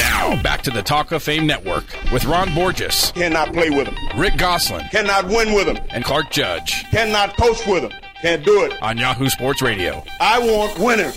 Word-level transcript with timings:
Now, 0.00 0.40
back 0.42 0.62
to 0.62 0.70
the 0.70 0.82
Talk 0.82 1.12
of 1.12 1.22
Fame 1.22 1.46
Network 1.46 1.84
with 2.10 2.24
Ron 2.24 2.54
Borges, 2.54 3.12
Cannot 3.14 3.52
play 3.52 3.68
with 3.70 3.86
him. 3.86 3.96
Rick 4.18 4.36
Gosselin, 4.38 4.86
Cannot 4.90 5.26
win 5.26 5.52
with 5.52 5.66
him. 5.68 5.78
and 5.90 6.02
Clark 6.04 6.30
Judge 6.30 6.84
Cannot 6.90 7.36
coach 7.36 7.66
with 7.66 7.82
him. 7.84 7.92
Can't 8.22 8.44
do 8.44 8.64
it. 8.64 8.82
on 8.82 8.96
Yahoo 8.98 9.28
Sports 9.28 9.60
Radio. 9.62 10.02
I 10.20 10.38
want 10.38 10.78
winners. 10.78 11.14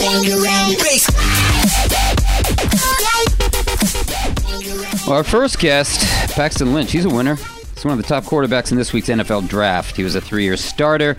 Well, 5.05 5.17
our 5.17 5.23
first 5.23 5.59
guest, 5.59 5.99
Paxton 6.33 6.73
Lynch, 6.73 6.91
he's 6.91 7.03
a 7.05 7.09
winner. 7.09 7.35
He's 7.35 7.83
one 7.83 7.97
of 7.97 7.97
the 7.97 8.07
top 8.07 8.23
quarterbacks 8.23 8.71
in 8.71 8.77
this 8.77 8.93
week's 8.93 9.09
NFL 9.09 9.49
draft. 9.49 9.97
He 9.97 10.03
was 10.03 10.15
a 10.15 10.21
three 10.21 10.43
year 10.43 10.55
starter 10.55 11.17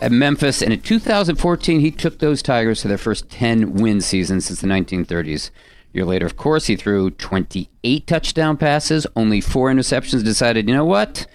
at 0.00 0.12
Memphis, 0.12 0.62
and 0.62 0.72
in 0.72 0.80
2014, 0.80 1.80
he 1.80 1.90
took 1.90 2.20
those 2.20 2.42
Tigers 2.42 2.82
to 2.82 2.88
their 2.88 2.98
first 2.98 3.28
10 3.30 3.74
win 3.74 4.00
season 4.00 4.40
since 4.40 4.60
the 4.60 4.68
1930s. 4.68 5.50
Year 5.94 6.04
later, 6.04 6.26
of 6.26 6.36
course, 6.36 6.66
he 6.66 6.74
threw 6.74 7.10
28 7.12 8.06
touchdown 8.06 8.56
passes, 8.56 9.06
only 9.14 9.40
four 9.40 9.70
interceptions, 9.72 10.24
decided, 10.24 10.68
you 10.68 10.74
know 10.74 10.84
what? 10.84 11.26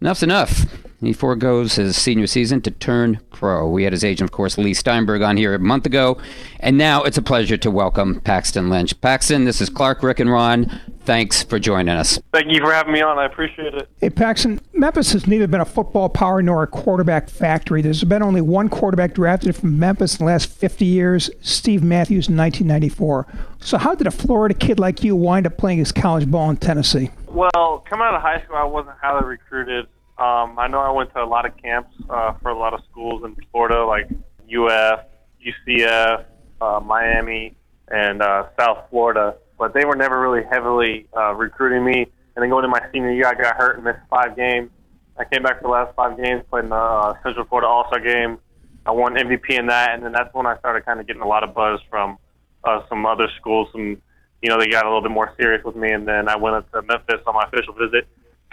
Enough's 0.00 0.22
enough. 0.22 0.66
He 1.06 1.12
foregoes 1.12 1.76
his 1.76 1.96
senior 1.96 2.26
season 2.26 2.60
to 2.62 2.70
turn 2.70 3.20
pro. 3.30 3.68
We 3.68 3.84
had 3.84 3.92
his 3.92 4.04
agent, 4.04 4.28
of 4.28 4.32
course, 4.32 4.56
Leigh 4.58 4.74
Steinberg, 4.74 5.22
on 5.22 5.36
here 5.36 5.54
a 5.54 5.58
month 5.58 5.86
ago. 5.86 6.18
And 6.60 6.78
now 6.78 7.02
it's 7.02 7.18
a 7.18 7.22
pleasure 7.22 7.56
to 7.58 7.70
welcome 7.70 8.20
Paxton 8.20 8.70
Lynch. 8.70 8.98
Paxton, 9.00 9.44
this 9.44 9.60
is 9.60 9.68
Clark, 9.68 10.02
Rick, 10.02 10.20
and 10.20 10.30
Ron. 10.30 10.80
Thanks 11.04 11.42
for 11.42 11.58
joining 11.58 11.94
us. 11.94 12.18
Thank 12.32 12.50
you 12.50 12.60
for 12.60 12.72
having 12.72 12.94
me 12.94 13.02
on. 13.02 13.18
I 13.18 13.26
appreciate 13.26 13.74
it. 13.74 13.88
Hey, 14.00 14.08
Paxton, 14.08 14.60
Memphis 14.72 15.12
has 15.12 15.26
neither 15.26 15.46
been 15.46 15.60
a 15.60 15.66
football 15.66 16.08
power 16.08 16.40
nor 16.40 16.62
a 16.62 16.66
quarterback 16.66 17.28
factory. 17.28 17.82
There's 17.82 18.02
been 18.04 18.22
only 18.22 18.40
one 18.40 18.70
quarterback 18.70 19.12
drafted 19.12 19.54
from 19.54 19.78
Memphis 19.78 20.14
in 20.14 20.24
the 20.24 20.32
last 20.32 20.48
50 20.48 20.86
years, 20.86 21.30
Steve 21.42 21.82
Matthews 21.82 22.28
in 22.28 22.36
1994. 22.36 23.26
So, 23.60 23.76
how 23.76 23.94
did 23.94 24.06
a 24.06 24.10
Florida 24.10 24.54
kid 24.54 24.78
like 24.78 25.04
you 25.04 25.14
wind 25.14 25.46
up 25.46 25.58
playing 25.58 25.78
his 25.78 25.92
college 25.92 26.30
ball 26.30 26.48
in 26.48 26.56
Tennessee? 26.56 27.10
Well, 27.28 27.84
coming 27.88 28.06
out 28.06 28.14
of 28.14 28.22
high 28.22 28.42
school, 28.42 28.56
I 28.56 28.64
wasn't 28.64 28.96
highly 29.02 29.26
recruited. 29.26 29.86
Um, 30.16 30.58
I 30.58 30.68
know 30.68 30.78
I 30.78 30.90
went 30.90 31.12
to 31.14 31.22
a 31.22 31.26
lot 31.26 31.44
of 31.44 31.56
camps 31.56 31.90
uh, 32.08 32.34
for 32.34 32.50
a 32.50 32.58
lot 32.58 32.72
of 32.72 32.80
schools 32.90 33.22
in 33.24 33.36
Florida, 33.50 33.84
like 33.84 34.08
UF, 34.46 35.00
UCF, 35.44 36.24
uh, 36.60 36.80
Miami, 36.80 37.56
and 37.88 38.22
uh, 38.22 38.46
South 38.58 38.84
Florida, 38.90 39.36
but 39.58 39.74
they 39.74 39.84
were 39.84 39.96
never 39.96 40.20
really 40.20 40.44
heavily 40.50 41.06
uh, 41.16 41.34
recruiting 41.34 41.84
me. 41.84 42.06
And 42.36 42.42
then 42.42 42.48
going 42.48 42.64
into 42.64 42.80
my 42.80 42.86
senior 42.92 43.12
year, 43.12 43.26
I 43.26 43.34
got 43.34 43.56
hurt 43.56 43.76
and 43.76 43.84
missed 43.84 43.98
five 44.08 44.36
games. 44.36 44.70
I 45.16 45.24
came 45.24 45.42
back 45.42 45.60
for 45.60 45.68
the 45.68 45.68
last 45.68 45.94
five 45.94 46.16
games, 46.16 46.42
played 46.50 46.64
in 46.64 46.70
the 46.70 46.76
uh, 46.76 47.14
Central 47.22 47.44
Florida 47.46 47.68
All 47.68 47.86
Star 47.88 48.00
game. 48.00 48.38
I 48.86 48.90
won 48.90 49.14
MVP 49.14 49.50
in 49.50 49.66
that, 49.66 49.94
and 49.94 50.04
then 50.04 50.12
that's 50.12 50.32
when 50.34 50.46
I 50.46 50.58
started 50.58 50.84
kind 50.84 51.00
of 51.00 51.06
getting 51.06 51.22
a 51.22 51.28
lot 51.28 51.44
of 51.44 51.54
buzz 51.54 51.80
from 51.88 52.18
uh, 52.64 52.82
some 52.88 53.06
other 53.06 53.28
schools. 53.40 53.68
Some, 53.72 54.02
you 54.42 54.50
know, 54.50 54.58
they 54.58 54.68
got 54.68 54.84
a 54.84 54.88
little 54.88 55.02
bit 55.02 55.10
more 55.10 55.32
serious 55.40 55.64
with 55.64 55.76
me, 55.76 55.90
and 55.90 56.06
then 56.06 56.28
I 56.28 56.36
went 56.36 56.56
up 56.56 56.70
to 56.72 56.82
Memphis 56.82 57.20
on 57.26 57.34
my 57.34 57.44
official 57.44 57.74
visit, 57.74 58.06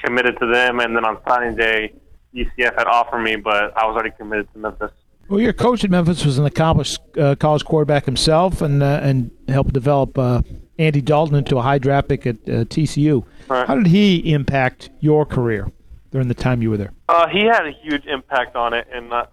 committed 0.03 0.37
to 0.39 0.47
them, 0.47 0.79
and 0.79 0.95
then 0.95 1.05
on 1.05 1.17
signing 1.27 1.55
day, 1.55 1.93
UCF 2.33 2.77
had 2.77 2.87
offered 2.87 3.21
me, 3.21 3.35
but 3.35 3.75
I 3.77 3.85
was 3.85 3.93
already 3.93 4.11
committed 4.17 4.51
to 4.53 4.59
Memphis. 4.59 4.91
Well, 5.29 5.39
your 5.39 5.53
coach 5.53 5.83
at 5.83 5.89
Memphis 5.89 6.25
was 6.25 6.37
an 6.37 6.45
accomplished 6.45 6.99
uh, 7.17 7.35
college 7.35 7.63
quarterback 7.63 8.05
himself, 8.05 8.61
and 8.61 8.83
uh, 8.83 8.99
and 9.01 9.31
helped 9.47 9.73
develop 9.73 10.17
uh, 10.17 10.41
Andy 10.77 11.01
Dalton 11.01 11.35
into 11.35 11.57
a 11.57 11.61
high 11.61 11.77
draft 11.77 12.09
pick 12.09 12.25
at 12.25 12.35
uh, 12.47 12.65
TCU. 12.65 13.23
Right. 13.47 13.67
How 13.67 13.75
did 13.75 13.87
he 13.87 14.33
impact 14.33 14.89
your 14.99 15.25
career 15.25 15.71
during 16.11 16.27
the 16.27 16.33
time 16.33 16.61
you 16.61 16.69
were 16.69 16.77
there? 16.77 16.91
Uh, 17.07 17.27
he 17.27 17.45
had 17.45 17.65
a 17.65 17.71
huge 17.71 18.05
impact 18.07 18.55
on 18.55 18.73
it, 18.73 18.87
and 18.91 19.13
uh, 19.13 19.25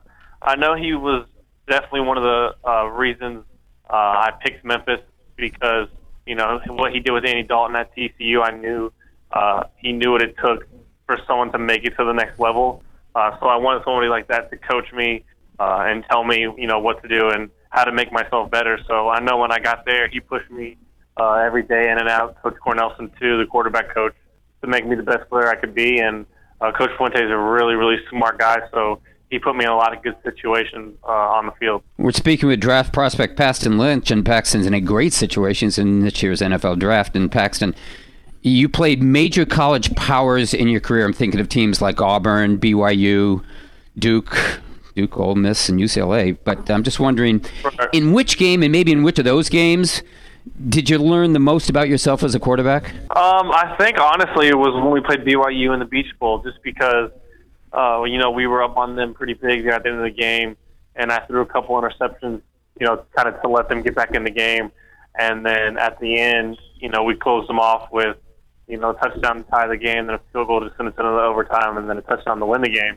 I 0.42 0.56
know 0.56 0.76
he 0.76 0.94
was 0.94 1.26
definitely 1.68 2.02
one 2.02 2.16
of 2.16 2.22
the 2.22 2.54
uh, 2.68 2.84
reasons 2.86 3.44
uh, 3.90 3.96
I 3.96 4.30
picked 4.44 4.64
Memphis 4.64 5.00
because 5.36 5.88
you 6.26 6.34
know 6.34 6.60
what 6.66 6.92
he 6.92 7.00
did 7.00 7.12
with 7.12 7.24
Andy 7.24 7.42
Dalton 7.42 7.76
at 7.76 7.94
TCU. 7.96 8.42
I 8.42 8.50
knew 8.50 8.92
uh, 9.38 9.64
he 9.76 9.92
knew 9.92 10.10
what 10.12 10.22
it 10.22 10.34
took 10.42 10.66
for 11.06 11.18
someone 11.26 11.52
to 11.52 11.58
make 11.58 11.84
it 11.84 11.96
to 11.96 12.04
the 12.04 12.12
next 12.12 12.40
level. 12.40 12.82
Uh, 13.14 13.38
so 13.38 13.46
I 13.46 13.56
wanted 13.56 13.84
somebody 13.84 14.08
like 14.08 14.26
that 14.28 14.50
to 14.50 14.56
coach 14.56 14.92
me 14.92 15.24
uh, 15.60 15.84
and 15.86 16.04
tell 16.10 16.24
me, 16.24 16.40
you 16.40 16.66
know, 16.66 16.80
what 16.80 17.00
to 17.02 17.08
do 17.08 17.30
and 17.30 17.50
how 17.70 17.84
to 17.84 17.92
make 17.92 18.10
myself 18.12 18.50
better. 18.50 18.78
So 18.88 19.08
I 19.08 19.20
know 19.20 19.38
when 19.38 19.52
I 19.52 19.58
got 19.58 19.84
there, 19.86 20.08
he 20.08 20.20
pushed 20.20 20.50
me 20.50 20.76
uh, 21.16 21.34
every 21.34 21.62
day 21.62 21.90
in 21.90 21.98
and 21.98 22.08
out. 22.08 22.40
Coach 22.42 22.56
Cornelson 22.64 23.10
too, 23.18 23.38
the 23.38 23.46
quarterback 23.46 23.94
coach, 23.94 24.14
to 24.62 24.66
make 24.66 24.86
me 24.86 24.96
the 24.96 25.02
best 25.02 25.28
player 25.28 25.48
I 25.48 25.56
could 25.56 25.74
be. 25.74 25.98
And 26.00 26.26
uh, 26.60 26.72
Coach 26.72 26.90
Fuente 26.96 27.22
is 27.22 27.30
a 27.30 27.36
really, 27.36 27.74
really 27.74 27.98
smart 28.10 28.38
guy, 28.38 28.58
so 28.72 29.00
he 29.30 29.38
put 29.38 29.54
me 29.54 29.64
in 29.64 29.70
a 29.70 29.76
lot 29.76 29.96
of 29.96 30.02
good 30.02 30.16
situations 30.24 30.96
uh, 31.04 31.36
on 31.36 31.46
the 31.46 31.52
field. 31.52 31.82
We're 31.96 32.12
speaking 32.12 32.48
with 32.48 32.60
draft 32.60 32.92
prospect 32.92 33.36
Paxton 33.36 33.78
Lynch, 33.78 34.10
and 34.10 34.24
Paxton's 34.24 34.66
in 34.66 34.74
a 34.74 34.80
great 34.80 35.12
situation 35.12 35.70
in 35.76 36.00
this 36.00 36.22
year's 36.22 36.40
NFL 36.40 36.78
draft. 36.78 37.14
And 37.14 37.30
Paxton, 37.30 37.74
you 38.42 38.68
played 38.68 39.02
major 39.02 39.44
college 39.44 39.94
powers 39.96 40.54
in 40.54 40.68
your 40.68 40.80
career. 40.80 41.04
I'm 41.04 41.12
thinking 41.12 41.40
of 41.40 41.48
teams 41.48 41.82
like 41.82 42.00
Auburn, 42.00 42.58
BYU, 42.58 43.44
Duke, 43.98 44.60
Duke, 44.94 45.16
Ole 45.18 45.34
Miss, 45.34 45.68
and 45.68 45.78
UCLA. 45.80 46.36
But 46.44 46.70
I'm 46.70 46.82
just 46.82 47.00
wondering, 47.00 47.44
in 47.92 48.12
which 48.12 48.38
game, 48.38 48.62
and 48.62 48.72
maybe 48.72 48.92
in 48.92 49.02
which 49.02 49.18
of 49.18 49.24
those 49.24 49.48
games, 49.48 50.02
did 50.68 50.88
you 50.88 50.98
learn 50.98 51.32
the 51.32 51.38
most 51.38 51.68
about 51.68 51.88
yourself 51.88 52.22
as 52.22 52.34
a 52.34 52.40
quarterback? 52.40 52.94
Um, 53.10 53.50
I 53.50 53.74
think 53.78 53.98
honestly 53.98 54.48
it 54.48 54.56
was 54.56 54.74
when 54.74 54.90
we 54.90 55.00
played 55.00 55.20
BYU 55.20 55.72
in 55.74 55.80
the 55.80 55.84
Beach 55.84 56.12
Bowl, 56.18 56.42
just 56.42 56.62
because 56.62 57.10
uh, 57.72 58.02
you 58.04 58.18
know 58.18 58.30
we 58.30 58.46
were 58.46 58.62
up 58.62 58.76
on 58.76 58.96
them 58.96 59.14
pretty 59.14 59.34
big 59.34 59.64
there 59.64 59.74
at 59.74 59.82
the 59.82 59.90
end 59.90 59.98
of 59.98 60.04
the 60.04 60.10
game, 60.10 60.56
and 60.96 61.12
I 61.12 61.20
threw 61.26 61.42
a 61.42 61.46
couple 61.46 61.80
interceptions, 61.80 62.40
you 62.80 62.86
know, 62.86 63.04
kind 63.14 63.28
of 63.28 63.40
to 63.42 63.48
let 63.48 63.68
them 63.68 63.82
get 63.82 63.94
back 63.94 64.14
in 64.14 64.24
the 64.24 64.30
game, 64.30 64.70
and 65.18 65.44
then 65.44 65.76
at 65.76 65.98
the 66.00 66.18
end, 66.18 66.58
you 66.76 66.88
know, 66.88 67.02
we 67.02 67.14
closed 67.14 67.48
them 67.48 67.58
off 67.58 67.90
with 67.92 68.16
you 68.68 68.76
know 68.76 68.92
touchdown 68.92 69.44
to 69.44 69.50
tie 69.50 69.66
the 69.66 69.76
game, 69.76 70.06
then 70.06 70.16
a 70.16 70.20
field 70.32 70.46
goal 70.46 70.60
to 70.60 70.72
send 70.76 70.88
us 70.88 70.94
into 70.96 71.08
overtime, 71.08 71.76
and 71.76 71.88
then 71.88 71.98
a 71.98 72.02
touchdown 72.02 72.38
to 72.38 72.46
win 72.46 72.60
the 72.60 72.68
game. 72.68 72.96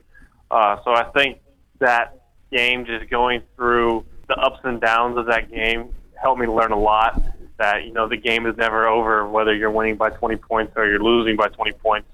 Uh, 0.52 0.78
so 0.84 0.92
I 0.92 1.06
think 1.16 1.40
that 1.80 2.22
game, 2.52 2.86
just 2.86 3.10
going 3.10 3.42
through 3.56 4.06
the 4.28 4.36
ups 4.36 4.60
and 4.64 4.82
downs 4.82 5.18
of 5.18 5.28
that 5.28 5.50
game, 5.50 5.94
helped 6.22 6.40
me 6.40 6.48
learn 6.48 6.72
a 6.72 6.80
lot. 6.80 7.22
That 7.58 7.86
you 7.86 7.94
know 7.94 8.08
the 8.08 8.18
game 8.18 8.46
is 8.46 8.58
never 8.58 8.88
over, 8.88 9.28
whether 9.28 9.56
you're 9.56 9.72
winning 9.72 9.96
by 9.96 10.10
20 10.10 10.36
points 10.38 10.74
or 10.76 10.86
you're 10.88 11.02
losing 11.02 11.36
by 11.36 11.48
20 11.48 11.72
points. 11.74 12.08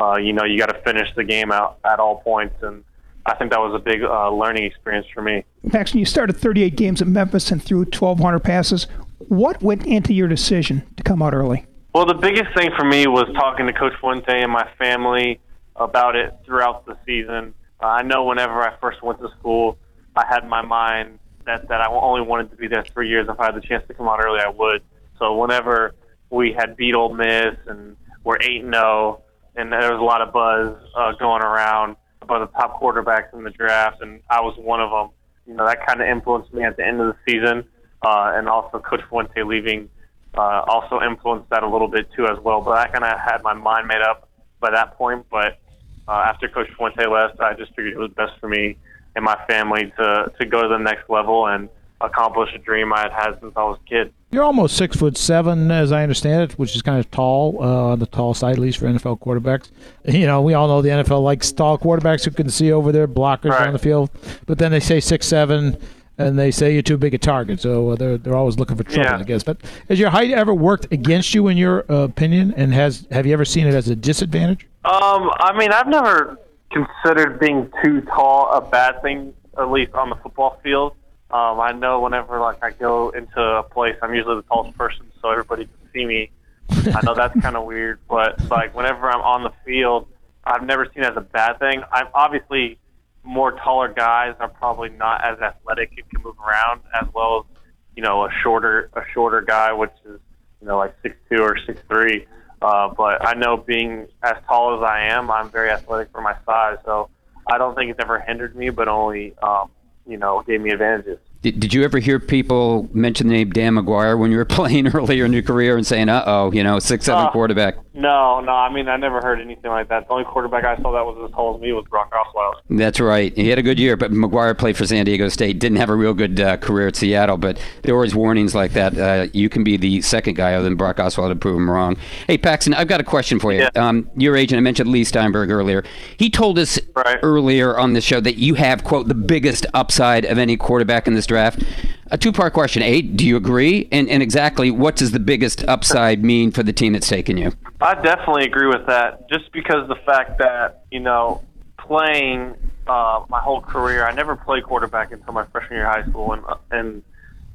Uh, 0.00 0.16
you 0.16 0.32
know 0.32 0.44
you 0.44 0.58
got 0.58 0.66
to 0.66 0.80
finish 0.82 1.08
the 1.16 1.24
game 1.24 1.50
out 1.50 1.78
at 1.84 1.98
all 1.98 2.20
points, 2.20 2.56
and 2.62 2.84
I 3.24 3.34
think 3.34 3.50
that 3.52 3.60
was 3.60 3.74
a 3.74 3.78
big 3.78 4.02
uh, 4.02 4.30
learning 4.30 4.64
experience 4.64 5.06
for 5.14 5.22
me. 5.22 5.44
Paxton, 5.70 5.98
you 5.98 6.04
started 6.04 6.36
38 6.36 6.76
games 6.76 7.00
at 7.00 7.08
Memphis 7.08 7.50
and 7.50 7.62
threw 7.62 7.78
1,200 7.78 8.40
passes. 8.40 8.86
What 9.18 9.62
went 9.62 9.86
into 9.86 10.12
your 10.12 10.28
decision 10.28 10.82
to 10.96 11.02
come 11.02 11.22
out 11.22 11.34
early? 11.34 11.66
Well, 11.94 12.04
the 12.04 12.14
biggest 12.14 12.54
thing 12.54 12.70
for 12.76 12.84
me 12.84 13.06
was 13.06 13.24
talking 13.34 13.66
to 13.66 13.72
Coach 13.72 13.94
Fuente 13.98 14.42
and 14.42 14.52
my 14.52 14.68
family 14.78 15.40
about 15.74 16.16
it 16.16 16.34
throughout 16.44 16.84
the 16.84 16.98
season. 17.06 17.54
Uh, 17.82 17.86
I 17.86 18.02
know 18.02 18.24
whenever 18.24 18.60
I 18.60 18.76
first 18.78 19.02
went 19.02 19.20
to 19.20 19.30
school, 19.38 19.78
I 20.14 20.26
had 20.28 20.42
in 20.42 20.50
my 20.50 20.60
mind 20.60 21.18
that, 21.46 21.66
that 21.68 21.80
I 21.80 21.86
only 21.90 22.20
wanted 22.20 22.50
to 22.50 22.56
be 22.56 22.68
there 22.68 22.84
three 22.92 23.08
years. 23.08 23.26
If 23.30 23.40
I 23.40 23.46
had 23.46 23.54
the 23.54 23.62
chance 23.62 23.84
to 23.88 23.94
come 23.94 24.06
out 24.06 24.22
early, 24.22 24.40
I 24.40 24.50
would. 24.50 24.82
So 25.18 25.34
whenever 25.34 25.94
we 26.28 26.52
had 26.52 26.76
beat 26.76 26.94
Ole 26.94 27.14
Miss 27.14 27.56
and 27.66 27.96
we're 28.22 28.36
8 28.38 28.64
0, 28.64 29.22
and 29.56 29.72
there 29.72 29.90
was 29.90 29.98
a 29.98 30.04
lot 30.04 30.20
of 30.20 30.30
buzz 30.30 30.76
uh, 30.94 31.12
going 31.12 31.42
around 31.42 31.96
about 32.20 32.52
the 32.52 32.58
top 32.58 32.78
quarterbacks 32.80 33.32
in 33.32 33.44
the 33.44 33.50
draft, 33.50 34.02
and 34.02 34.20
I 34.28 34.42
was 34.42 34.54
one 34.58 34.82
of 34.82 34.90
them. 34.90 35.08
You 35.46 35.54
know, 35.54 35.64
that 35.64 35.86
kind 35.86 36.02
of 36.02 36.06
influenced 36.06 36.52
me 36.52 36.64
at 36.64 36.76
the 36.76 36.86
end 36.86 37.00
of 37.00 37.06
the 37.06 37.16
season, 37.26 37.64
uh, 38.02 38.32
and 38.34 38.46
also 38.46 38.78
Coach 38.78 39.00
Fuente 39.08 39.42
leaving 39.42 39.88
uh, 40.36 40.62
also 40.68 41.00
influenced 41.00 41.48
that 41.50 41.62
a 41.62 41.68
little 41.68 41.88
bit 41.88 42.08
too 42.16 42.26
as 42.26 42.38
well. 42.40 42.60
But 42.60 42.78
I 42.78 42.88
kind 42.88 43.04
of 43.04 43.18
had 43.18 43.42
my 43.42 43.54
mind 43.54 43.88
made 43.88 44.02
up 44.02 44.28
by 44.60 44.70
that 44.70 44.96
point. 44.96 45.26
But 45.30 45.58
uh, 46.06 46.12
after 46.12 46.48
Coach 46.48 46.68
Fuente 46.76 47.06
left, 47.06 47.40
I 47.40 47.54
just 47.54 47.70
figured 47.74 47.94
it 47.94 47.98
was 47.98 48.10
best 48.12 48.32
for 48.40 48.48
me 48.48 48.76
and 49.16 49.24
my 49.24 49.36
family 49.48 49.92
to 49.98 50.32
to 50.38 50.46
go 50.46 50.62
to 50.62 50.68
the 50.68 50.78
next 50.78 51.08
level 51.10 51.46
and 51.46 51.68
accomplish 52.00 52.50
a 52.54 52.58
dream 52.58 52.92
I 52.92 53.00
had 53.02 53.12
had 53.12 53.40
since 53.40 53.52
I 53.56 53.62
was 53.64 53.78
a 53.84 53.88
kid. 53.88 54.12
You're 54.30 54.44
almost 54.44 54.76
six 54.76 54.94
foot 54.96 55.16
seven, 55.16 55.70
as 55.70 55.90
I 55.90 56.02
understand 56.02 56.42
it, 56.42 56.58
which 56.58 56.76
is 56.76 56.82
kind 56.82 57.00
of 57.00 57.10
tall 57.10 57.56
uh, 57.60 57.92
on 57.92 57.98
the 57.98 58.06
tall 58.06 58.34
side, 58.34 58.52
at 58.52 58.58
least 58.58 58.78
for 58.78 58.86
NFL 58.86 59.18
quarterbacks. 59.20 59.70
You 60.04 60.26
know, 60.26 60.40
we 60.42 60.54
all 60.54 60.68
know 60.68 60.80
the 60.82 60.90
NFL 60.90 61.22
likes 61.22 61.50
tall 61.50 61.76
quarterbacks 61.78 62.24
who 62.24 62.30
can 62.30 62.50
see 62.50 62.70
over 62.70 62.92
their 62.92 63.08
blockers 63.08 63.50
Right. 63.50 63.66
on 63.66 63.72
the 63.72 63.78
field, 63.80 64.10
but 64.46 64.58
then 64.58 64.70
they 64.70 64.80
say 64.80 65.00
six 65.00 65.26
seven, 65.26 65.76
and 66.18 66.38
they 66.38 66.50
say 66.50 66.72
you're 66.72 66.82
too 66.82 66.98
big 66.98 67.14
a 67.14 67.18
target. 67.18 67.60
So 67.60 67.90
uh, 67.90 67.96
they're 67.96 68.18
they're 68.18 68.36
always 68.36 68.58
looking 68.58 68.76
for 68.76 68.84
trouble, 68.84 69.04
Yeah. 69.04 69.18
I 69.18 69.22
guess. 69.22 69.42
But 69.42 69.58
has 69.88 69.98
your 69.98 70.10
height 70.10 70.30
ever 70.30 70.52
worked 70.52 70.92
against 70.92 71.34
you, 71.34 71.48
in 71.48 71.56
your 71.56 71.84
uh, 71.90 72.04
opinion? 72.04 72.52
And 72.56 72.74
has 72.74 73.06
have 73.10 73.26
you 73.26 73.32
ever 73.32 73.44
seen 73.44 73.66
it 73.66 73.74
as 73.74 73.88
a 73.88 73.96
disadvantage? 73.96 74.66
Um, 74.84 75.30
I 75.38 75.56
mean, 75.56 75.72
I've 75.72 75.88
never 75.88 76.38
considered 76.70 77.40
being 77.40 77.70
too 77.82 78.02
tall 78.02 78.52
a 78.52 78.60
bad 78.60 79.00
thing, 79.02 79.32
at 79.58 79.70
least 79.70 79.94
on 79.94 80.10
the 80.10 80.16
football 80.16 80.60
field. 80.62 80.94
Um, 81.30 81.60
I 81.60 81.72
know 81.72 82.00
whenever 82.00 82.40
like 82.40 82.62
I 82.62 82.70
go 82.70 83.10
into 83.10 83.40
a 83.40 83.62
place, 83.62 83.96
I'm 84.02 84.14
usually 84.14 84.36
the 84.36 84.42
tallest 84.42 84.76
person, 84.78 85.06
so 85.20 85.30
everybody 85.30 85.64
can 85.64 85.92
see 85.92 86.04
me. 86.06 86.30
I 86.70 87.00
know 87.04 87.14
that's 87.14 87.38
kind 87.40 87.56
of 87.56 87.64
weird, 87.64 87.98
but 88.08 88.40
like 88.50 88.74
whenever 88.74 89.10
I'm 89.10 89.20
on 89.22 89.42
the 89.42 89.52
field, 89.64 90.06
I've 90.44 90.62
never 90.62 90.86
seen 90.94 91.02
it 91.04 91.10
as 91.10 91.16
a 91.16 91.20
bad 91.22 91.58
thing. 91.58 91.82
I'm 91.92 92.06
obviously 92.14 92.78
more 93.28 93.52
taller 93.52 93.92
guys 93.92 94.34
are 94.40 94.48
probably 94.48 94.88
not 94.88 95.22
as 95.24 95.38
athletic 95.40 95.92
and 95.96 96.08
can 96.10 96.22
move 96.22 96.36
around 96.40 96.80
as 97.00 97.06
well 97.14 97.40
as 97.40 97.58
you 97.94 98.02
know 98.02 98.24
a 98.24 98.30
shorter 98.42 98.90
a 98.94 99.02
shorter 99.12 99.42
guy, 99.42 99.72
which 99.72 99.92
is 100.04 100.18
you 100.60 100.66
know, 100.66 100.78
like 100.78 100.94
six 101.02 101.14
two 101.30 101.42
or 101.42 101.56
six 101.66 101.80
three. 101.88 102.26
Uh, 102.60 102.92
but 102.96 103.24
I 103.24 103.34
know 103.34 103.56
being 103.56 104.08
as 104.22 104.34
tall 104.48 104.76
as 104.76 104.82
I 104.82 105.02
am, 105.12 105.30
I'm 105.30 105.50
very 105.50 105.70
athletic 105.70 106.10
for 106.10 106.20
my 106.20 106.34
size. 106.44 106.78
So 106.84 107.08
I 107.46 107.58
don't 107.58 107.76
think 107.76 107.90
it's 107.92 108.00
ever 108.02 108.18
hindered 108.18 108.56
me, 108.56 108.70
but 108.70 108.88
only, 108.88 109.34
um, 109.38 109.70
you 110.06 110.16
know, 110.16 110.42
gave 110.44 110.60
me 110.60 110.70
advantages. 110.70 111.18
Did, 111.40 111.60
did 111.60 111.72
you 111.72 111.84
ever 111.84 112.00
hear 112.00 112.18
people 112.18 112.88
mention 112.92 113.28
the 113.28 113.34
name 113.34 113.50
Dan 113.50 113.74
McGwire 113.74 114.18
when 114.18 114.32
you 114.32 114.38
were 114.38 114.44
playing 114.58 114.88
earlier 114.88 115.24
in 115.24 115.32
your 115.32 115.42
career 115.42 115.76
and 115.76 115.86
saying, 115.86 116.08
"Uh 116.08 116.24
oh, 116.26 116.50
you 116.52 116.64
know, 116.64 116.80
six 116.80 117.04
seven 117.04 117.26
Uh, 117.26 117.30
quarterback"? 117.30 117.76
No, 117.98 118.40
no. 118.40 118.52
I 118.52 118.72
mean, 118.72 118.88
I 118.88 118.96
never 118.96 119.20
heard 119.20 119.40
anything 119.40 119.70
like 119.72 119.88
that. 119.88 120.06
The 120.06 120.12
only 120.12 120.24
quarterback 120.24 120.64
I 120.64 120.76
saw 120.80 120.92
that 120.92 121.04
was 121.04 121.18
as 121.28 121.34
tall 121.34 121.56
as 121.56 121.60
me 121.60 121.72
was 121.72 121.84
Brock 121.90 122.12
Osweiler. 122.12 122.52
That's 122.78 123.00
right. 123.00 123.36
He 123.36 123.48
had 123.48 123.58
a 123.58 123.62
good 123.62 123.78
year, 123.80 123.96
but 123.96 124.12
McGwire 124.12 124.56
played 124.56 124.76
for 124.76 124.86
San 124.86 125.04
Diego 125.04 125.28
State. 125.28 125.58
Didn't 125.58 125.78
have 125.78 125.90
a 125.90 125.96
real 125.96 126.14
good 126.14 126.38
uh, 126.38 126.58
career 126.58 126.86
at 126.86 126.94
Seattle, 126.96 127.38
but 127.38 127.58
there 127.82 127.94
were 127.94 127.98
always 127.98 128.14
warnings 128.14 128.54
like 128.54 128.72
that. 128.74 128.96
Uh, 128.96 129.26
you 129.32 129.48
can 129.48 129.64
be 129.64 129.76
the 129.76 130.00
second 130.02 130.34
guy 130.34 130.54
other 130.54 130.62
than 130.62 130.76
Brock 130.76 130.98
Osweiler 130.98 131.30
to 131.30 131.36
prove 131.36 131.56
him 131.56 131.68
wrong. 131.68 131.96
Hey, 132.28 132.38
Paxton, 132.38 132.72
I've 132.72 132.86
got 132.88 133.00
a 133.00 133.04
question 133.04 133.40
for 133.40 133.52
you. 133.52 133.62
Yeah. 133.62 133.70
Um, 133.74 134.08
your 134.16 134.36
agent, 134.36 134.58
I 134.58 134.60
mentioned 134.60 134.88
Leigh 134.90 135.02
Steinberg 135.02 135.50
earlier. 135.50 135.82
He 136.18 136.30
told 136.30 136.58
us 136.60 136.78
Right. 136.94 137.18
earlier 137.24 137.76
on 137.76 137.94
the 137.94 138.00
show 138.00 138.20
that 138.20 138.36
you 138.38 138.54
have, 138.54 138.84
quote, 138.84 139.08
the 139.08 139.14
biggest 139.14 139.66
upside 139.74 140.24
of 140.24 140.38
any 140.38 140.56
quarterback 140.56 141.08
in 141.08 141.14
this 141.14 141.26
draft. 141.26 141.64
A 142.10 142.18
two 142.18 142.32
part 142.32 142.52
question. 142.52 142.82
A, 142.82 143.02
do 143.02 143.26
you 143.26 143.36
agree? 143.36 143.88
And, 143.92 144.08
and 144.08 144.22
exactly 144.22 144.70
what 144.70 144.96
does 144.96 145.12
the 145.12 145.20
biggest 145.20 145.64
upside 145.68 146.24
mean 146.24 146.50
for 146.50 146.62
the 146.62 146.72
team 146.72 146.94
that's 146.94 147.08
taken 147.08 147.36
you? 147.36 147.52
I 147.80 147.94
definitely 147.94 148.44
agree 148.44 148.66
with 148.66 148.86
that. 148.86 149.28
Just 149.28 149.52
because 149.52 149.88
the 149.88 149.96
fact 150.06 150.38
that 150.38 150.84
you 150.90 151.00
know 151.00 151.42
playing 151.78 152.54
uh, 152.86 153.24
my 153.28 153.40
whole 153.40 153.60
career, 153.60 154.06
I 154.06 154.12
never 154.12 154.36
played 154.36 154.64
quarterback 154.64 155.12
until 155.12 155.34
my 155.34 155.44
freshman 155.46 155.78
year 155.78 155.86
of 155.86 155.94
high 155.94 156.10
school, 156.10 156.32
and 156.32 156.42
and 156.70 157.02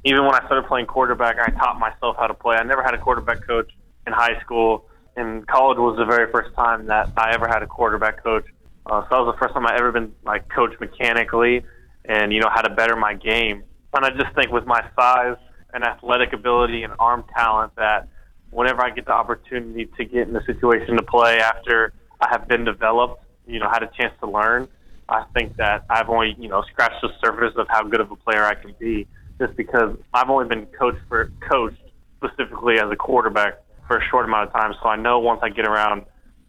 even 0.04 0.24
when 0.24 0.34
I 0.34 0.44
started 0.46 0.66
playing 0.68 0.86
quarterback, 0.86 1.36
I 1.38 1.50
taught 1.50 1.78
myself 1.78 2.16
how 2.18 2.26
to 2.26 2.34
play. 2.34 2.56
I 2.56 2.62
never 2.62 2.82
had 2.82 2.94
a 2.94 2.98
quarterback 2.98 3.46
coach 3.46 3.70
in 4.06 4.12
high 4.12 4.40
school, 4.40 4.86
and 5.16 5.46
college 5.46 5.78
was 5.78 5.96
the 5.96 6.04
very 6.04 6.30
first 6.30 6.54
time 6.54 6.86
that 6.86 7.10
I 7.16 7.34
ever 7.34 7.48
had 7.48 7.62
a 7.62 7.66
quarterback 7.66 8.22
coach. 8.22 8.44
Uh, 8.86 9.02
so 9.02 9.08
that 9.10 9.18
was 9.18 9.34
the 9.34 9.38
first 9.38 9.54
time 9.54 9.66
I 9.66 9.74
ever 9.76 9.90
been 9.92 10.12
like 10.24 10.48
coached 10.48 10.80
mechanically, 10.80 11.64
and 12.04 12.32
you 12.32 12.40
know 12.40 12.50
how 12.52 12.60
to 12.60 12.74
better 12.74 12.96
my 12.96 13.14
game. 13.14 13.64
And 13.94 14.04
I 14.04 14.10
just 14.10 14.34
think 14.34 14.50
with 14.50 14.66
my 14.66 14.82
size 14.96 15.36
and 15.72 15.84
athletic 15.84 16.32
ability 16.32 16.82
and 16.82 16.92
arm 16.98 17.24
talent 17.36 17.74
that 17.76 18.08
whenever 18.50 18.82
I 18.82 18.90
get 18.90 19.06
the 19.06 19.12
opportunity 19.12 19.86
to 19.96 20.04
get 20.04 20.28
in 20.28 20.36
a 20.36 20.44
situation 20.44 20.96
to 20.96 21.02
play 21.02 21.38
after 21.38 21.92
I 22.20 22.28
have 22.30 22.48
been 22.48 22.64
developed, 22.64 23.24
you 23.46 23.58
know, 23.58 23.68
had 23.68 23.82
a 23.82 23.90
chance 23.96 24.12
to 24.20 24.30
learn, 24.30 24.68
I 25.08 25.24
think 25.34 25.56
that 25.56 25.84
I've 25.90 26.08
only, 26.08 26.34
you 26.38 26.48
know, 26.48 26.62
scratched 26.62 27.02
the 27.02 27.10
surface 27.22 27.54
of 27.56 27.66
how 27.68 27.82
good 27.84 28.00
of 28.00 28.10
a 28.10 28.16
player 28.16 28.44
I 28.44 28.54
can 28.54 28.74
be 28.78 29.06
just 29.38 29.56
because 29.56 29.96
I've 30.12 30.30
only 30.30 30.48
been 30.48 30.66
coached 30.66 31.00
for 31.08 31.30
coached 31.48 31.80
specifically 32.16 32.78
as 32.78 32.90
a 32.90 32.96
quarterback 32.96 33.58
for 33.86 33.98
a 33.98 34.04
short 34.10 34.24
amount 34.24 34.48
of 34.48 34.52
time. 34.54 34.74
So 34.82 34.88
I 34.88 34.96
know 34.96 35.18
once 35.18 35.40
I 35.42 35.50
get 35.50 35.66
around 35.66 36.06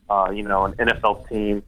uh, 0.09 0.29
you 0.31 0.43
know, 0.43 0.65
an 0.65 0.73
NFL 0.73 1.27
team 1.29 1.63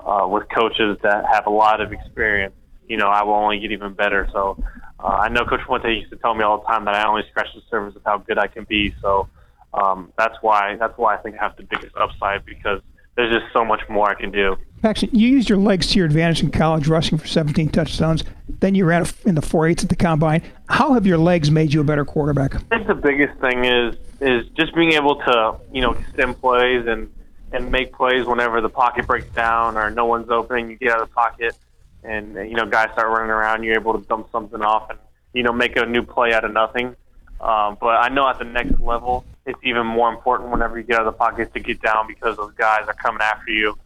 uh, 0.00 0.26
with 0.28 0.48
coaches 0.54 0.98
that 1.02 1.24
have 1.30 1.46
a 1.46 1.50
lot 1.50 1.80
of 1.80 1.92
experience, 1.92 2.54
you 2.88 2.96
know, 2.96 3.08
I 3.08 3.22
will 3.22 3.34
only 3.34 3.58
get 3.60 3.72
even 3.72 3.94
better. 3.94 4.28
So 4.32 4.62
uh, 5.02 5.06
I 5.06 5.28
know 5.28 5.44
Coach 5.44 5.60
Fuente 5.66 5.92
used 5.92 6.10
to 6.10 6.16
tell 6.16 6.34
me 6.34 6.42
all 6.42 6.58
the 6.58 6.66
time 6.66 6.84
that 6.84 6.94
I 6.94 7.06
only 7.06 7.22
scratch 7.30 7.48
the 7.54 7.62
surface 7.70 7.96
of 7.96 8.02
how 8.04 8.18
good 8.18 8.38
I 8.38 8.46
can 8.46 8.64
be. 8.64 8.94
So 9.00 9.28
um, 9.72 10.12
that's 10.18 10.36
why 10.42 10.76
that's 10.76 10.96
why 10.98 11.14
I 11.14 11.18
think 11.18 11.36
I 11.36 11.42
have 11.42 11.56
the 11.56 11.62
biggest 11.62 11.96
upside 11.96 12.44
because 12.44 12.80
there's 13.16 13.32
just 13.32 13.52
so 13.52 13.64
much 13.64 13.80
more 13.88 14.10
I 14.10 14.14
can 14.14 14.30
do. 14.30 14.56
Paxton, 14.82 15.10
you 15.12 15.28
used 15.28 15.48
your 15.48 15.58
legs 15.58 15.88
to 15.88 15.98
your 15.98 16.06
advantage 16.06 16.42
in 16.42 16.50
college, 16.50 16.88
rushing 16.88 17.18
for 17.18 17.26
17 17.26 17.68
touchdowns. 17.68 18.24
Then 18.48 18.74
you 18.74 18.86
ran 18.86 19.04
in 19.26 19.34
the 19.34 19.42
4.8s 19.42 19.82
at 19.82 19.88
the 19.90 19.96
combine. 19.96 20.42
How 20.68 20.94
have 20.94 21.06
your 21.06 21.18
legs 21.18 21.50
made 21.50 21.74
you 21.74 21.82
a 21.82 21.84
better 21.84 22.04
quarterback? 22.04 22.54
I 22.54 22.58
think 22.58 22.86
the 22.86 22.94
biggest 22.94 23.38
thing 23.40 23.64
is 23.64 23.96
is 24.20 24.46
just 24.50 24.74
being 24.74 24.92
able 24.92 25.16
to 25.16 25.56
you 25.72 25.80
know 25.80 25.92
extend 25.92 26.40
plays 26.40 26.86
and 26.86 27.12
and 27.52 27.70
make 27.70 27.92
plays 27.92 28.26
whenever 28.26 28.60
the 28.60 28.68
pocket 28.68 29.06
breaks 29.06 29.28
down 29.34 29.76
or 29.76 29.90
no 29.90 30.06
one's 30.06 30.30
opening. 30.30 30.70
You 30.70 30.76
get 30.76 30.92
out 30.92 31.02
of 31.02 31.08
the 31.08 31.14
pocket 31.14 31.56
and 32.02 32.34
you 32.34 32.54
know 32.54 32.66
guys 32.66 32.90
start 32.92 33.08
running 33.08 33.30
around. 33.30 33.64
You're 33.64 33.74
able 33.74 33.98
to 33.98 34.06
dump 34.06 34.30
something 34.32 34.62
off 34.62 34.90
and 34.90 34.98
you 35.32 35.42
know 35.42 35.52
make 35.52 35.76
a 35.76 35.86
new 35.86 36.02
play 36.02 36.32
out 36.32 36.44
of 36.44 36.52
nothing. 36.52 36.96
Um, 37.40 37.78
but 37.80 37.96
I 37.96 38.08
know 38.08 38.28
at 38.28 38.38
the 38.38 38.44
next 38.44 38.78
level, 38.80 39.24
it's 39.46 39.58
even 39.62 39.86
more 39.86 40.10
important 40.10 40.50
whenever 40.50 40.78
you 40.78 40.84
get 40.84 40.96
out 40.96 41.06
of 41.06 41.14
the 41.14 41.18
pocket 41.18 41.54
to 41.54 41.60
get 41.60 41.80
down 41.80 42.06
because 42.06 42.36
those 42.36 42.52
guys 42.54 42.84
are 42.86 42.94
coming 42.94 43.22
after 43.22 43.50
you, 43.50 43.78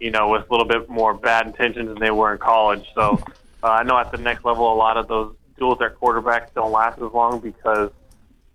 you 0.00 0.10
know, 0.10 0.30
with 0.30 0.48
a 0.48 0.50
little 0.50 0.66
bit 0.66 0.88
more 0.88 1.12
bad 1.12 1.46
intentions 1.46 1.88
than 1.88 1.98
they 1.98 2.10
were 2.10 2.32
in 2.32 2.38
college. 2.38 2.86
So 2.94 3.22
uh, 3.62 3.66
I 3.66 3.82
know 3.82 3.98
at 3.98 4.10
the 4.12 4.18
next 4.18 4.44
level, 4.44 4.72
a 4.72 4.74
lot 4.74 4.96
of 4.96 5.08
those 5.08 5.34
duels 5.58 5.78
at 5.82 5.98
quarterbacks 6.00 6.54
don't 6.54 6.72
last 6.72 7.00
as 7.02 7.12
long 7.12 7.40
because, 7.40 7.90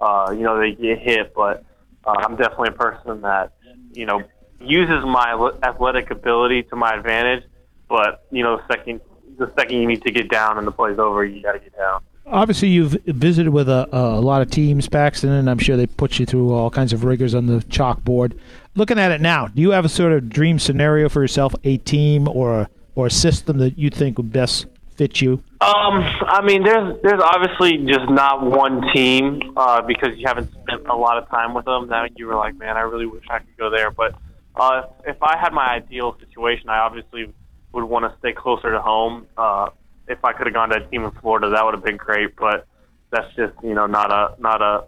uh, 0.01 0.33
you 0.35 0.41
know, 0.41 0.59
they 0.59 0.73
get 0.73 0.99
hit. 0.99 1.35
But 1.35 1.63
uh, 2.03 2.15
I'm 2.17 2.35
definitely 2.35 2.69
a 2.69 2.71
person 2.71 3.21
that, 3.21 3.53
you 3.93 4.07
know, 4.07 4.23
uses 4.59 5.05
my 5.05 5.51
athletic 5.61 6.09
ability 6.09 6.63
to 6.63 6.75
my 6.75 6.95
advantage. 6.95 7.43
But 7.89 8.25
you 8.31 8.43
know, 8.43 8.57
the 8.57 8.73
second 8.73 9.01
the 9.37 9.51
second 9.57 9.77
you 9.77 9.87
need 9.87 10.01
to 10.03 10.11
get 10.11 10.29
down 10.29 10.57
and 10.57 10.65
the 10.65 10.71
play's 10.71 10.99
over, 10.99 11.23
you 11.23 11.41
got 11.43 11.53
to 11.53 11.59
get 11.59 11.75
down. 11.77 12.01
Obviously, 12.25 12.67
you've 12.67 12.91
visited 13.05 13.51
with 13.51 13.69
a, 13.69 13.87
a 13.93 14.19
lot 14.19 14.41
of 14.41 14.51
teams, 14.51 14.89
Paxton, 14.89 15.29
and 15.29 15.49
I'm 15.49 15.59
sure 15.59 15.77
they 15.77 15.87
put 15.87 16.19
you 16.19 16.25
through 16.25 16.51
all 16.51 16.69
kinds 16.69 16.91
of 16.91 17.05
rigors 17.05 17.33
on 17.33 17.45
the 17.45 17.59
chalkboard. 17.59 18.37
Looking 18.75 18.99
at 18.99 19.11
it 19.11 19.21
now, 19.21 19.47
do 19.47 19.61
you 19.61 19.71
have 19.71 19.85
a 19.85 19.89
sort 19.89 20.11
of 20.11 20.27
dream 20.27 20.59
scenario 20.59 21.07
for 21.07 21.21
yourself, 21.21 21.55
a 21.63 21.77
team 21.77 22.27
or 22.27 22.61
a, 22.61 22.69
or 22.95 23.07
a 23.07 23.11
system 23.11 23.59
that 23.59 23.77
you 23.77 23.89
think 23.89 24.17
would 24.17 24.33
best 24.33 24.65
fit 24.97 25.21
you? 25.21 25.41
Um, 25.61 26.03
I 26.27 26.41
mean, 26.43 26.63
there's 26.63 27.01
there's 27.01 27.21
obviously 27.23 27.77
just 27.85 28.09
not 28.09 28.45
one 28.45 28.81
team 28.93 29.53
uh, 29.55 29.81
because 29.81 30.17
you 30.17 30.25
haven't 30.27 30.51
spent 30.51 30.85
a 30.87 30.95
lot 30.95 31.17
of 31.17 31.29
time 31.29 31.53
with 31.53 31.65
them. 31.65 31.87
That 31.87 32.11
you 32.17 32.27
were 32.27 32.35
like, 32.35 32.55
man, 32.57 32.75
I 32.75 32.81
really 32.81 33.05
wish 33.05 33.23
I 33.29 33.39
could 33.39 33.57
go 33.57 33.69
there. 33.69 33.89
But 33.89 34.15
uh, 34.55 34.83
if 35.05 35.21
I 35.23 35.37
had 35.37 35.53
my 35.53 35.67
ideal 35.67 36.17
situation, 36.19 36.69
I 36.69 36.79
obviously 36.79 37.33
would 37.73 37.83
want 37.83 38.11
to 38.11 38.17
stay 38.19 38.33
closer 38.33 38.71
to 38.71 38.81
home. 38.81 39.27
Uh, 39.37 39.69
if 40.07 40.23
I 40.23 40.33
could 40.33 40.47
have 40.47 40.53
gone 40.53 40.69
to 40.69 40.77
a 40.77 40.87
team 40.87 41.03
in 41.03 41.11
Florida, 41.11 41.49
that 41.49 41.63
would 41.65 41.73
have 41.73 41.83
been 41.83 41.97
great. 41.97 42.35
But 42.35 42.67
that's 43.11 43.27
just 43.35 43.53
you 43.63 43.73
know 43.73 43.85
not 43.85 44.11
a 44.11 44.39
not 44.41 44.61
a 44.61 44.85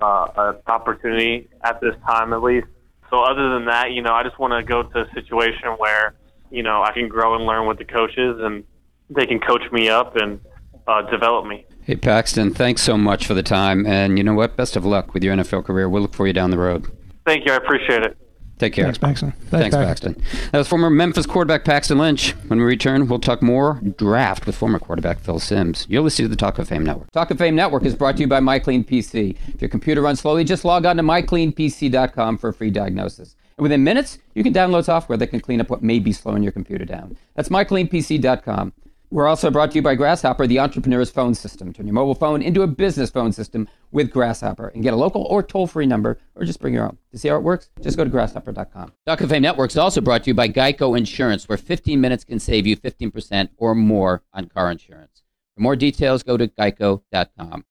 uh, 0.00 0.28
an 0.36 0.56
opportunity 0.66 1.48
at 1.62 1.80
this 1.80 1.94
time, 2.06 2.32
at 2.32 2.42
least. 2.42 2.66
So 3.10 3.20
other 3.20 3.54
than 3.54 3.66
that, 3.66 3.92
you 3.92 4.02
know, 4.02 4.12
I 4.12 4.22
just 4.22 4.38
want 4.38 4.52
to 4.52 4.62
go 4.62 4.82
to 4.82 5.00
a 5.00 5.14
situation 5.14 5.68
where 5.78 6.14
you 6.50 6.62
know 6.62 6.82
I 6.82 6.92
can 6.92 7.08
grow 7.08 7.34
and 7.34 7.44
learn 7.44 7.66
with 7.66 7.78
the 7.78 7.84
coaches 7.84 8.38
and 8.40 8.64
they 9.10 9.26
can 9.26 9.40
coach 9.40 9.62
me 9.72 9.88
up 9.88 10.16
and 10.16 10.40
uh, 10.86 11.02
develop 11.10 11.46
me. 11.46 11.64
Hey, 11.82 11.96
Paxton, 11.96 12.52
thanks 12.52 12.82
so 12.82 12.98
much 12.98 13.26
for 13.26 13.32
the 13.32 13.42
time. 13.42 13.86
And 13.86 14.18
you 14.18 14.24
know 14.24 14.34
what? 14.34 14.56
Best 14.56 14.76
of 14.76 14.84
luck 14.84 15.14
with 15.14 15.24
your 15.24 15.34
NFL 15.34 15.64
career. 15.64 15.88
We'll 15.88 16.02
look 16.02 16.14
for 16.14 16.26
you 16.26 16.34
down 16.34 16.50
the 16.50 16.58
road. 16.58 16.86
Thank 17.24 17.46
you. 17.46 17.52
I 17.52 17.56
appreciate 17.56 18.02
it. 18.02 18.16
Take 18.58 18.72
care. 18.72 18.84
Thanks, 18.84 18.98
Paxton. 18.98 19.32
Thanks, 19.50 19.76
Paxton. 19.76 20.20
That 20.50 20.58
was 20.58 20.66
former 20.66 20.90
Memphis 20.90 21.26
quarterback 21.26 21.64
Paxton 21.64 21.98
Lynch. 21.98 22.32
When 22.48 22.58
we 22.58 22.64
return, 22.64 23.06
we'll 23.06 23.20
talk 23.20 23.40
more 23.40 23.80
draft 23.96 24.46
with 24.46 24.56
former 24.56 24.78
quarterback 24.78 25.20
Phil 25.20 25.38
Simms. 25.38 25.86
You're 25.88 26.02
listening 26.02 26.26
to 26.26 26.30
the 26.30 26.36
Talk 26.36 26.58
of 26.58 26.68
Fame 26.68 26.84
Network. 26.84 27.10
Talk 27.12 27.30
of 27.30 27.38
Fame 27.38 27.54
Network 27.54 27.84
is 27.84 27.94
brought 27.94 28.16
to 28.16 28.22
you 28.22 28.26
by 28.26 28.40
MyCleanPC. 28.40 29.36
If 29.54 29.62
your 29.62 29.68
computer 29.68 30.02
runs 30.02 30.20
slowly, 30.20 30.42
just 30.42 30.64
log 30.64 30.86
on 30.86 30.96
to 30.96 31.02
mycleanpc.com 31.02 32.38
for 32.38 32.48
a 32.48 32.52
free 32.52 32.70
diagnosis. 32.70 33.36
And 33.56 33.62
within 33.62 33.84
minutes, 33.84 34.18
you 34.34 34.42
can 34.42 34.52
download 34.52 34.84
software 34.84 35.18
that 35.18 35.28
can 35.28 35.40
clean 35.40 35.60
up 35.60 35.70
what 35.70 35.82
may 35.82 35.98
be 35.98 36.12
slowing 36.12 36.42
your 36.42 36.52
computer 36.52 36.84
down. 36.84 37.16
That's 37.34 37.48
mycleanpc.com. 37.48 38.72
We're 39.10 39.26
also 39.26 39.50
brought 39.50 39.70
to 39.70 39.76
you 39.76 39.82
by 39.82 39.94
Grasshopper, 39.94 40.46
the 40.46 40.58
entrepreneur's 40.58 41.08
phone 41.08 41.34
system. 41.34 41.72
Turn 41.72 41.86
your 41.86 41.94
mobile 41.94 42.14
phone 42.14 42.42
into 42.42 42.60
a 42.60 42.66
business 42.66 43.08
phone 43.08 43.32
system 43.32 43.66
with 43.90 44.10
Grasshopper 44.10 44.68
and 44.68 44.82
get 44.82 44.92
a 44.92 44.96
local 44.96 45.22
or 45.30 45.42
toll 45.42 45.66
free 45.66 45.86
number 45.86 46.18
or 46.34 46.44
just 46.44 46.60
bring 46.60 46.74
your 46.74 46.84
own. 46.84 46.98
To 47.12 47.18
see 47.18 47.28
how 47.28 47.36
it 47.36 47.42
works, 47.42 47.70
just 47.80 47.96
go 47.96 48.04
to 48.04 48.10
grasshopper.com. 48.10 48.92
Talk 49.06 49.20
of 49.22 49.30
Fame 49.30 49.40
Network 49.40 49.70
is 49.70 49.78
also 49.78 50.02
brought 50.02 50.24
to 50.24 50.30
you 50.30 50.34
by 50.34 50.48
Geico 50.48 50.96
Insurance, 50.96 51.48
where 51.48 51.56
15 51.56 51.98
minutes 51.98 52.22
can 52.22 52.38
save 52.38 52.66
you 52.66 52.76
15% 52.76 53.48
or 53.56 53.74
more 53.74 54.24
on 54.34 54.46
car 54.46 54.70
insurance. 54.70 55.22
For 55.54 55.62
more 55.62 55.74
details, 55.74 56.22
go 56.22 56.36
to 56.36 56.46
geico.com. 56.46 57.64